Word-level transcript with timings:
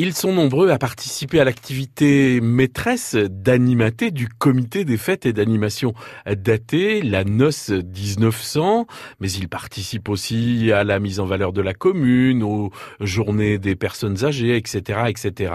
Ils 0.00 0.14
sont 0.14 0.32
nombreux 0.32 0.70
à 0.70 0.78
participer 0.78 1.40
à 1.40 1.44
l'activité 1.44 2.40
maîtresse 2.40 3.16
d'animaté 3.16 4.12
du 4.12 4.28
comité 4.28 4.84
des 4.84 4.96
fêtes 4.96 5.26
et 5.26 5.32
d'animation 5.32 5.92
datée, 6.24 7.02
la 7.02 7.24
noce 7.24 7.70
1900, 7.70 8.86
mais 9.18 9.28
ils 9.28 9.48
participent 9.48 10.08
aussi 10.08 10.70
à 10.70 10.84
la 10.84 11.00
mise 11.00 11.18
en 11.18 11.24
valeur 11.24 11.52
de 11.52 11.60
la 11.60 11.74
commune, 11.74 12.44
aux 12.44 12.70
journées 13.00 13.58
des 13.58 13.74
personnes 13.74 14.24
âgées, 14.24 14.56
etc., 14.56 15.00
etc. 15.08 15.54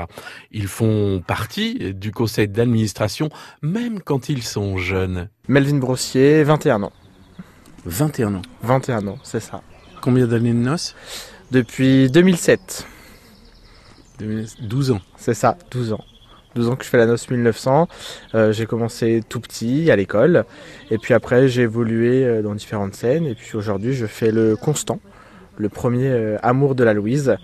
Ils 0.52 0.68
font 0.68 1.24
partie 1.26 1.94
du 1.94 2.12
conseil 2.12 2.50
d'administration, 2.50 3.30
même 3.62 4.02
quand 4.02 4.28
ils 4.28 4.44
sont 4.44 4.76
jeunes. 4.76 5.30
Melvin 5.48 5.78
Brossier, 5.78 6.44
21 6.44 6.84
ans. 6.84 6.94
21 7.86 8.36
ans. 8.36 8.42
21 8.62 9.08
ans, 9.08 9.20
c'est 9.24 9.40
ça. 9.40 9.62
Combien 10.02 10.28
d'années 10.28 10.52
de 10.52 10.58
noces? 10.58 10.96
Depuis 11.52 12.12
2007. 12.12 12.88
12 14.20 14.92
ans. 14.92 15.02
C'est 15.18 15.34
ça, 15.34 15.58
12 15.72 15.94
ans. 15.94 16.04
12 16.56 16.70
ans 16.70 16.76
que 16.76 16.86
je 16.86 16.90
fais 16.90 16.98
la 16.98 17.06
noce 17.06 17.30
1900. 17.30 17.88
Euh, 18.36 18.52
j'ai 18.52 18.66
commencé 18.66 19.24
tout 19.28 19.40
petit 19.40 19.90
à 19.92 19.96
l'école. 19.96 20.46
Et 20.92 20.98
puis 20.98 21.14
après, 21.14 21.48
j'ai 21.48 21.64
évolué 21.64 22.24
euh, 22.26 22.42
dans 22.42 22.56
différentes 22.56 22.96
scènes. 22.96 23.26
Et 23.26 23.36
puis 23.36 23.56
aujourd'hui, 23.56 23.94
je 23.94 24.06
fais 24.06 24.32
le 24.32 24.56
Constant, 24.56 25.00
le 25.58 25.70
premier 25.70 26.10
euh, 26.10 26.38
amour 26.44 26.76
de 26.76 26.84
la 26.84 26.94
Louise. 26.94 27.38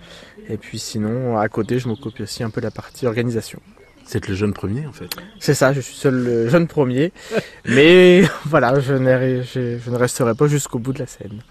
Et 0.48 0.56
puis 0.56 0.78
sinon, 0.78 1.38
à 1.38 1.48
côté, 1.48 1.78
je 1.78 1.88
m'occupe 1.88 2.20
aussi 2.20 2.42
un 2.42 2.50
peu 2.50 2.60
de 2.60 2.66
la 2.66 2.70
partie 2.70 3.06
organisation. 3.06 3.60
C'est 4.04 4.26
le 4.26 4.34
jeune 4.34 4.52
premier 4.52 4.86
en 4.86 4.92
fait. 4.92 5.08
C'est 5.38 5.54
ça, 5.54 5.72
je 5.72 5.80
suis 5.80 5.94
seul 5.94 6.14
le 6.14 6.48
jeune 6.48 6.66
premier. 6.66 7.12
Mais 7.64 8.22
voilà, 8.44 8.80
je, 8.80 8.96
je 8.96 9.90
ne 9.90 9.96
resterai 9.96 10.34
pas 10.34 10.48
jusqu'au 10.48 10.80
bout 10.80 10.92
de 10.92 10.98
la 10.98 11.06
scène. 11.06 11.42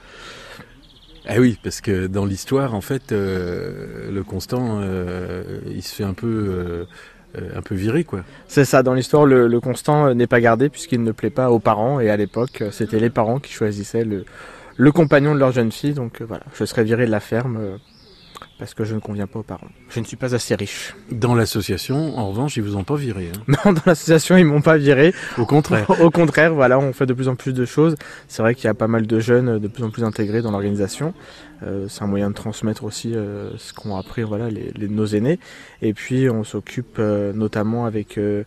Ah 1.28 1.36
oui, 1.40 1.60
parce 1.64 1.82
que 1.82 2.08
dans 2.08 2.26
l'histoire, 2.26 2.74
en 2.74 2.82
fait, 2.82 3.12
euh, 3.12 4.12
le 4.12 4.24
Constant, 4.24 4.80
euh, 4.82 5.60
il 5.68 5.84
se 5.84 5.94
fait 5.94 6.04
un 6.04 6.14
peu, 6.14 6.88
euh, 7.38 7.50
un 7.56 7.62
peu 7.62 7.76
virer, 7.76 8.04
quoi. 8.04 8.24
C'est 8.48 8.66
ça, 8.66 8.84
dans 8.84 8.94
l'histoire, 8.94 9.26
le, 9.26 9.60
Constant 9.60 10.14
n'est 10.14 10.28
pas 10.28 10.42
gardé 10.42 10.70
puisqu'il 10.70 11.04
ne 11.04 11.12
plaît 11.12 11.30
pas 11.30 11.52
aux 11.52 11.60
parents. 11.60 12.00
Et 12.00 12.10
à 12.10 12.18
l'époque, 12.18 12.64
c'était 12.72 13.00
les 13.00 13.10
parents 13.10 13.40
qui 13.40 13.52
choisissaient 13.52 14.06
le 14.06 14.92
compagnon 14.92 15.36
de 15.36 15.40
leur 15.40 15.52
jeune 15.52 15.72
fille. 15.72 15.94
Donc 15.94 16.22
voilà, 16.22 16.44
je 16.54 16.66
serais 16.66 16.84
viré 16.84 17.06
de 17.06 17.12
la 17.12 17.20
ferme 17.20 17.80
parce 18.58 18.74
que 18.74 18.84
je 18.84 18.96
ne 18.96 19.00
conviens 19.00 19.28
pas 19.28 19.40
aux 19.40 19.44
parents. 19.44 19.68
Je 19.90 20.00
ne 20.00 20.06
suis 20.06 20.18
pas 20.18 20.36
assez 20.36 20.56
riche. 20.56 20.96
Dans 21.12 21.36
l'association, 21.36 22.18
en 22.18 22.30
revanche, 22.30 22.58
ils 22.58 22.64
vous 22.64 22.76
ont 22.76 22.84
pas 22.84 22.96
viré. 22.96 23.30
Hein. 23.34 23.56
Non, 23.66 23.74
dans 23.74 23.82
l'association, 23.86 24.38
ils 24.38 24.46
m'ont 24.46 24.62
pas 24.62 24.78
viré. 24.78 25.14
Au 25.38 25.46
contraire. 25.46 25.90
Au 26.02 26.12
contraire, 26.12 26.54
voilà, 26.54 26.80
on 26.80 26.94
fait 26.94 27.06
de 27.06 27.14
plus 27.14 27.28
en 27.28 27.36
plus 27.36 27.54
de 27.54 27.66
choses. 27.66 27.96
C'est 28.28 28.42
vrai 28.42 28.56
qu'il 28.56 28.66
y 28.66 28.68
a 28.68 28.74
pas 28.74 28.88
mal 28.88 29.08
de 29.08 29.20
jeunes 29.20 29.60
de 29.60 29.68
plus 29.68 29.84
en 29.84 29.90
plus 29.90 30.04
intégrés 30.04 30.42
dans 30.42 30.52
l'organisation. 30.52 31.14
Euh, 31.64 31.88
c'est 31.90 32.04
un 32.04 32.08
moyen 32.08 32.30
de 32.30 32.36
transmettre 32.36 32.84
aussi 32.84 33.14
euh, 33.16 33.52
ce 33.58 33.74
qu'ont 33.74 33.98
appris 33.98 34.24
voilà, 34.24 34.50
les, 34.50 34.72
les, 34.76 34.88
nos 34.88 35.06
aînés. 35.06 35.40
Et 35.82 35.94
puis 35.94 36.30
on 36.30 36.44
s'occupe 36.44 36.98
euh, 37.00 37.34
notamment 37.34 37.86
avec 37.86 38.18
euh, 38.18 38.44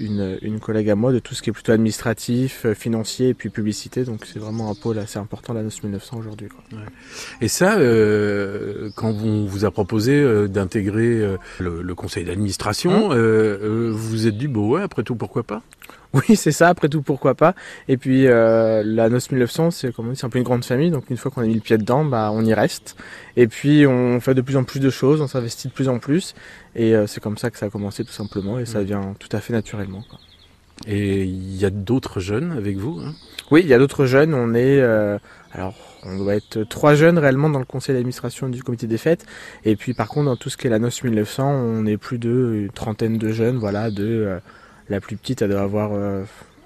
une, 0.00 0.38
une, 0.40 0.60
collègue 0.60 0.88
à 0.88 0.94
moi 0.94 1.12
de 1.12 1.18
tout 1.18 1.34
ce 1.34 1.42
qui 1.42 1.50
est 1.50 1.52
plutôt 1.52 1.72
administratif, 1.72 2.66
financier 2.72 3.30
et 3.30 3.34
puis 3.34 3.50
publicité. 3.50 4.04
Donc 4.04 4.24
c'est 4.24 4.38
vraiment 4.38 4.70
un 4.70 4.74
pôle 4.74 4.98
assez 4.98 5.18
important 5.18 5.52
la 5.52 5.62
NOS 5.62 5.82
1900 5.82 6.16
aujourd'hui. 6.18 6.48
Ouais. 6.72 6.78
Et 7.40 7.48
ça, 7.48 7.76
quand 8.96 9.12
on 9.34 9.44
vous 9.46 9.64
a 9.64 9.70
proposé 9.70 10.48
d'intégrer 10.48 11.36
le, 11.58 11.82
le, 11.82 11.94
conseil 11.94 12.24
d'administration, 12.24 13.12
hein 13.12 13.16
vous 13.16 13.96
vous 13.96 14.26
êtes 14.26 14.38
dit, 14.38 14.48
bon 14.48 14.68
ouais, 14.70 14.82
après 14.82 15.02
tout, 15.02 15.16
pourquoi 15.16 15.42
pas? 15.42 15.62
Oui, 16.28 16.36
c'est 16.36 16.52
ça, 16.52 16.68
après 16.68 16.88
tout, 16.88 17.02
pourquoi 17.02 17.34
pas? 17.34 17.54
Et 17.88 17.96
puis, 17.96 18.28
euh, 18.28 18.82
la 18.84 19.08
NOS 19.08 19.30
1900, 19.32 19.72
c'est 19.72 19.92
comme 19.92 20.08
on 20.08 20.10
dit, 20.12 20.16
c'est 20.16 20.26
un 20.26 20.30
peu 20.30 20.38
une 20.38 20.44
grande 20.44 20.64
famille, 20.64 20.90
donc 20.90 21.10
une 21.10 21.16
fois 21.16 21.32
qu'on 21.32 21.42
a 21.42 21.46
mis 21.46 21.54
le 21.54 21.60
pied 21.60 21.76
dedans, 21.76 22.04
bah, 22.04 22.30
on 22.32 22.44
y 22.44 22.54
reste. 22.54 22.96
Et 23.36 23.48
puis, 23.48 23.84
on 23.86 24.20
fait 24.20 24.34
de 24.34 24.40
plus 24.40 24.56
en 24.56 24.62
plus 24.62 24.78
de 24.78 24.90
choses, 24.90 25.20
on 25.20 25.26
s'investit 25.26 25.68
de 25.68 25.72
plus 25.72 25.88
en 25.88 25.98
plus, 25.98 26.34
et 26.76 26.94
euh, 26.94 27.08
c'est 27.08 27.20
comme 27.20 27.36
ça 27.36 27.50
que 27.50 27.58
ça 27.58 27.66
a 27.66 27.70
commencé 27.70 28.04
tout 28.04 28.12
simplement, 28.12 28.60
et 28.60 28.64
ça 28.64 28.82
vient 28.84 29.14
tout 29.18 29.28
à 29.32 29.40
fait 29.40 29.52
naturellement. 29.52 30.04
Quoi. 30.08 30.20
Et 30.86 31.24
il 31.24 31.56
y 31.56 31.64
a 31.64 31.70
d'autres 31.70 32.20
jeunes 32.20 32.52
avec 32.52 32.76
vous 32.76 33.00
hein? 33.00 33.12
Oui, 33.50 33.60
il 33.62 33.68
y 33.68 33.74
a 33.74 33.78
d'autres 33.78 34.06
jeunes, 34.06 34.34
on 34.34 34.54
est... 34.54 34.80
Euh, 34.80 35.18
alors, 35.54 35.74
on 36.02 36.18
doit 36.18 36.34
être 36.34 36.64
trois 36.64 36.94
jeunes 36.96 37.16
réellement 37.16 37.48
dans 37.48 37.60
le 37.60 37.64
conseil 37.64 37.94
d'administration 37.94 38.48
du 38.48 38.62
comité 38.64 38.88
des 38.88 38.98
fêtes. 38.98 39.24
Et 39.64 39.76
puis, 39.76 39.94
par 39.94 40.08
contre, 40.08 40.26
dans 40.26 40.36
tout 40.36 40.50
ce 40.50 40.56
qui 40.56 40.66
est 40.66 40.70
la 40.70 40.80
NOS 40.80 41.04
1900, 41.04 41.48
on 41.48 41.86
est 41.86 41.96
plus 41.96 42.18
de 42.18 42.68
trentaine 42.74 43.18
de 43.18 43.30
jeunes, 43.30 43.58
voilà, 43.58 43.90
de... 43.90 44.40
La 44.88 45.00
plus 45.00 45.16
petite, 45.16 45.40
elle 45.42 45.50
doit 45.50 45.62
avoir 45.62 45.92
euh, 45.92 46.24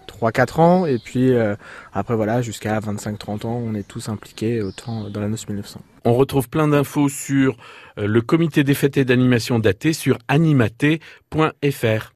3-4 0.09 0.61
ans. 0.61 0.87
Et 0.87 0.99
puis 0.99 1.33
euh, 1.33 1.55
après, 1.93 2.17
voilà, 2.17 2.43
jusqu'à 2.43 2.79
25-30 2.81 3.47
ans, 3.47 3.63
on 3.65 3.75
est 3.75 3.87
tous 3.87 4.09
impliqués 4.09 4.63
autant 4.63 5.09
dans 5.09 5.21
la 5.21 5.29
noce 5.29 5.49
1900. 5.49 5.81
On 6.05 6.15
retrouve 6.15 6.49
plein 6.49 6.69
d'infos 6.69 7.09
sur 7.09 7.57
euh, 7.99 8.07
le 8.07 8.21
comité 8.21 8.65
des 8.65 8.75
fêtes 8.75 8.97
et 8.97 9.05
d'animation 9.05 9.59
daté 9.59 9.93
sur 9.93 10.19
animaté.fr. 10.29 12.07